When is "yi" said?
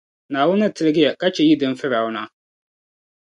1.47-1.55